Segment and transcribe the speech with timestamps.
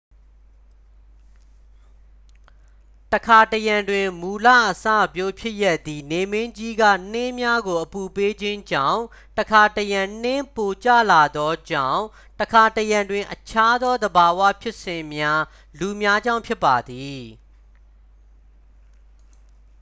[3.11, 4.85] တစ်ခါတစ်ရံတွင် မူလအစ
[5.15, 9.03] ပျိုးဖြစ်ရပ်သည် နေမင်းကြီးက နှင်းများကိုအပူပေးခြင်းကြောင့်
[9.37, 12.03] တစ်ခါတစ်ရံနှင်းပိုကျလာသောကြောင့်
[12.39, 15.41] တစ်ခါတစ်ရံတွင်အခြားသောသဘာဝဖြစ်စဉ်များ
[15.79, 17.23] လူများကြောင့် ဖြစ်ပါသည်